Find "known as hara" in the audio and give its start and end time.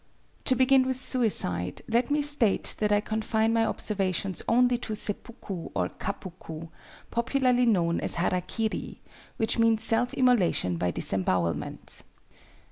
7.67-8.41